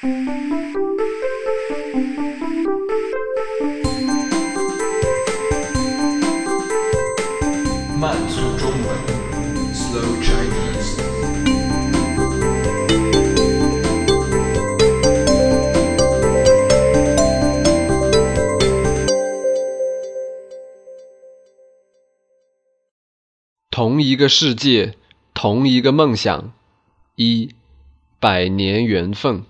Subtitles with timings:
[0.00, 0.06] 慢
[8.28, 8.96] 速中文
[9.74, 11.02] ，Slow Chinese。
[23.68, 24.94] 同一个世界，
[25.34, 26.52] 同一个梦想，
[27.16, 27.52] 一
[28.20, 29.42] 百年缘分。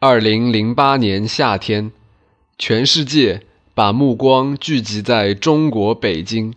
[0.00, 1.90] 二零零八年夏天，
[2.56, 3.42] 全世界
[3.74, 6.54] 把目光聚集在中国北京。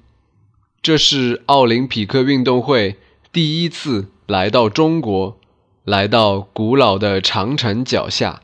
[0.84, 2.98] 这是奥林匹克运动会
[3.32, 5.40] 第一次来到中国，
[5.84, 8.44] 来到古老的长城脚下。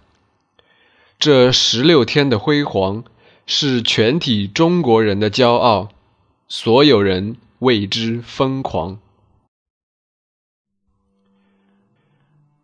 [1.20, 3.04] 这十六天的辉煌，
[3.46, 5.90] 是全体中国人的骄傲。
[6.48, 8.98] 所有人为之疯狂。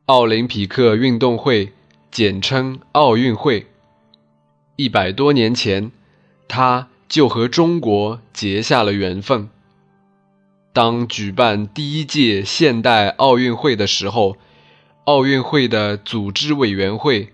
[0.07, 1.73] 奥林匹克运动会，
[2.13, 3.65] 简称奥运会，
[4.75, 5.91] 一百多年前，
[6.47, 9.49] 它就和中国结下了缘分。
[10.73, 14.37] 当举办第一届现代奥运会的时候，
[15.05, 17.29] 奥运会的组织委员会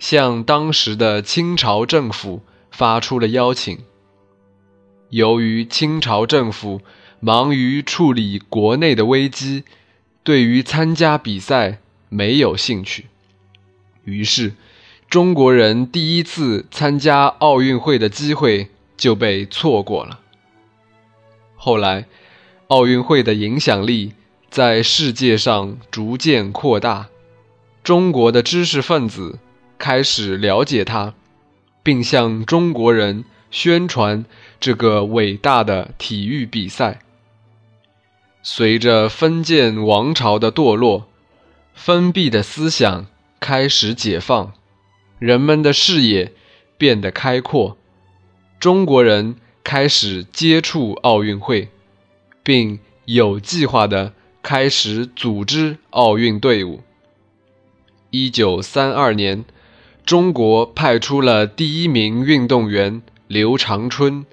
[0.00, 3.78] 向当时的清朝政府发出了邀请。
[5.10, 6.80] 由于清朝政府
[7.20, 9.62] 忙于处理国内的危机，
[10.24, 13.06] 对于参加比赛没有兴趣，
[14.04, 14.54] 于是
[15.08, 20.20] 中国人第一次参加奥运会的机会就被错过了。
[21.56, 22.06] 后来，
[22.68, 24.12] 奥运会的影响力
[24.50, 27.08] 在世界上逐渐扩大，
[27.82, 29.38] 中国的知识分子
[29.78, 31.14] 开始了解它，
[31.82, 34.24] 并向中国人宣传。
[34.60, 37.00] 这个伟大的体育比赛，
[38.42, 41.06] 随着封建王朝的堕落，
[41.74, 43.04] 封闭的思想
[43.40, 44.52] 开始解放，
[45.18, 46.32] 人们的视野
[46.76, 47.76] 变得开阔，
[48.58, 51.68] 中国人开始接触奥运会，
[52.42, 54.12] 并有计划地
[54.42, 56.80] 开始组织奥运队伍。
[58.10, 59.44] 一九三二年，
[60.04, 64.24] 中国派出了第一名运动员刘长春。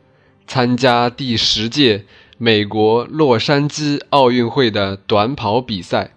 [0.48, 2.04] 参加第十届
[2.38, 6.14] 美国洛杉矶奥运会的短跑比赛，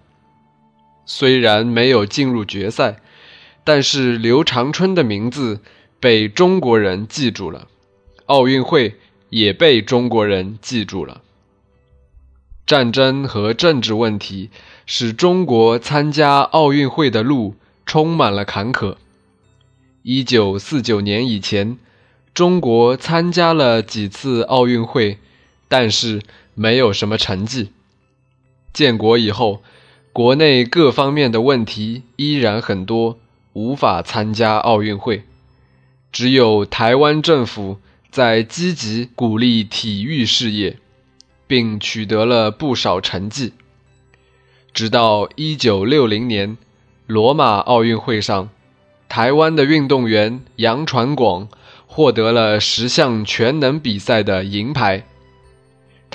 [1.07, 3.01] 虽然没有进入决赛，
[3.63, 5.61] 但是刘长春的名字
[6.01, 7.69] 被中国人记住了，
[8.27, 8.97] 奥运会
[9.31, 11.23] 也被中国人记住了。
[12.67, 14.51] 战争和政治问题
[14.87, 18.97] 使中国参加奥运会的路充满了坎坷。
[20.03, 21.79] 一九四九年以前。
[22.35, 25.19] 中国参加了几次奥运会，
[25.69, 26.21] 但是
[26.57, 27.71] 没有什么成绩。
[28.73, 29.63] 建国以后，
[30.15, 33.19] 国内各方面的问题依然很多，
[33.53, 35.25] 无法参加奥运会。
[36.13, 37.79] 只有台湾政府
[38.13, 40.79] 在积极鼓励体育事业，
[41.49, 43.55] 并取得了不少成绩。
[44.73, 46.57] 直到1960年
[47.09, 48.51] 罗马奥运会上，
[49.09, 51.49] 台湾的运动员杨传广。
[51.87, 55.07] 获得了十项全能比赛的银牌，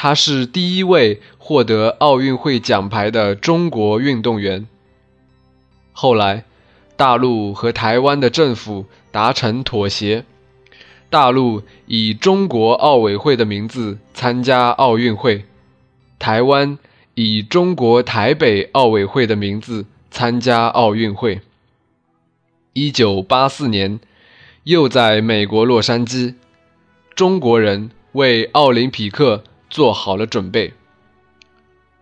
[0.01, 4.65] 他是第一位获得奥运会奖牌的中国运动员。
[5.91, 6.45] 后来，
[6.95, 10.23] 大陆和台湾的政府达成妥协，
[11.09, 15.43] 大陆以中国奥委会的名字参加奥运会，
[16.17, 16.77] 台湾
[17.15, 21.41] 以中国台北奥委会的名字参加奥运会。
[22.71, 23.99] 一九八四年。
[24.65, 26.35] 又在美国洛杉矶，
[27.15, 30.73] 中国人为奥林匹克做好了准备。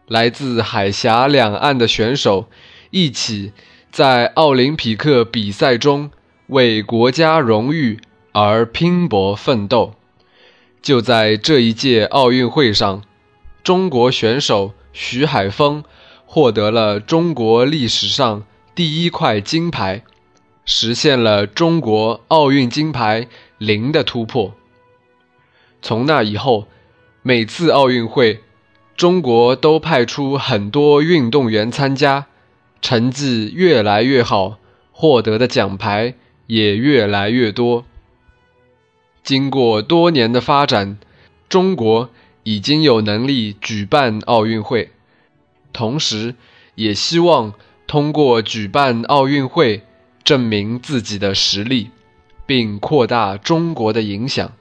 [0.07, 2.49] 来自海峡两岸的选手
[2.91, 3.51] 一起
[3.91, 6.11] 在奥林匹克比赛中
[6.47, 7.99] 为国家荣誉
[8.31, 9.95] 而拼搏奋斗。
[10.81, 13.03] 就在这一届奥运会上，
[13.63, 15.83] 中国选手徐海峰
[16.25, 20.03] 获得了中国历史上第一块金牌。
[20.69, 24.53] 实现了中国奥运金牌零的突破。
[25.81, 26.67] 从那以后，
[27.27, 28.39] 每次奥运会，
[28.95, 32.27] 中国都派出很多运动员参加，
[32.81, 34.59] 成绩越来越好，
[34.93, 36.13] 获得的奖牌
[36.45, 37.83] 也越来越多。
[39.23, 40.97] 经过多年的发展，
[41.49, 42.09] 中国
[42.43, 44.91] 已经有能力举办奥运会，
[45.73, 46.33] 同时
[46.75, 47.53] 也希望
[47.87, 49.81] 通过举办奥运会。
[50.23, 51.89] 证明自己的实力，
[52.45, 54.53] 并扩大中国的影响。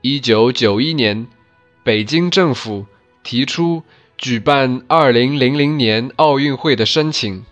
[0.00, 1.26] 一九九一年，
[1.82, 2.86] 北京政府
[3.22, 3.82] 提出
[4.18, 7.46] 举办二零零零年奥运会的申请，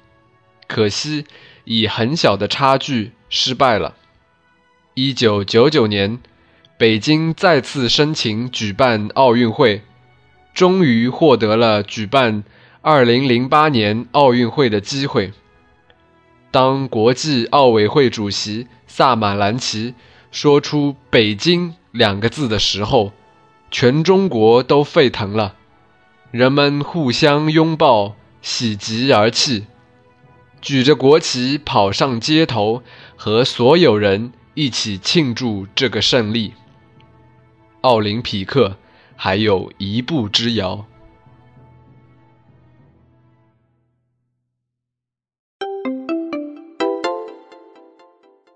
[0.67, 1.25] 可惜
[1.65, 3.95] 以很小的差距失败了。
[4.93, 6.19] 一九九九年，
[6.77, 9.81] 北京再次申请举办奥运会，
[10.53, 12.45] 终于获得了举办
[12.83, 15.33] 二零零八年奥运会的机会。
[16.51, 19.95] 当国际奥委会主席萨马兰奇
[20.31, 23.13] 说出“北京”两个字的时候，
[23.71, 25.57] 全中国都沸腾了，
[26.31, 29.67] 人们互相拥抱，喜极而泣，
[30.61, 32.83] 举着国旗跑上街头，
[33.17, 36.55] 和所有人一起庆祝这个胜利。
[37.83, 38.77] 奥林匹克
[39.15, 40.87] 还有一步之遥。